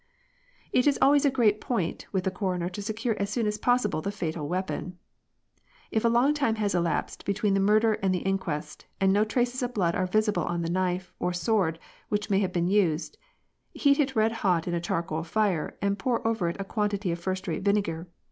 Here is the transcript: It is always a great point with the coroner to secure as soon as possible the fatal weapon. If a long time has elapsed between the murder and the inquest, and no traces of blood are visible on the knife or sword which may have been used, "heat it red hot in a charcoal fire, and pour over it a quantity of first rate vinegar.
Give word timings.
It 0.71 0.87
is 0.87 0.97
always 0.99 1.25
a 1.25 1.29
great 1.29 1.61
point 1.61 2.07
with 2.11 2.23
the 2.23 2.31
coroner 2.31 2.69
to 2.69 2.81
secure 2.81 3.15
as 3.19 3.29
soon 3.29 3.45
as 3.45 3.59
possible 3.59 4.01
the 4.01 4.09
fatal 4.11 4.47
weapon. 4.49 4.97
If 5.91 6.03
a 6.03 6.07
long 6.07 6.33
time 6.33 6.55
has 6.55 6.73
elapsed 6.73 7.23
between 7.23 7.53
the 7.53 7.59
murder 7.59 7.93
and 8.01 8.11
the 8.11 8.23
inquest, 8.25 8.87
and 8.99 9.13
no 9.13 9.23
traces 9.23 9.61
of 9.61 9.75
blood 9.75 9.93
are 9.93 10.07
visible 10.07 10.41
on 10.43 10.63
the 10.63 10.71
knife 10.71 11.13
or 11.19 11.33
sword 11.33 11.77
which 12.09 12.31
may 12.31 12.39
have 12.39 12.51
been 12.51 12.67
used, 12.67 13.19
"heat 13.75 13.99
it 13.99 14.15
red 14.15 14.31
hot 14.31 14.67
in 14.67 14.73
a 14.73 14.81
charcoal 14.81 15.21
fire, 15.21 15.77
and 15.83 15.99
pour 15.99 16.27
over 16.27 16.49
it 16.49 16.57
a 16.59 16.63
quantity 16.65 17.11
of 17.11 17.19
first 17.19 17.47
rate 17.47 17.61
vinegar. 17.61 18.07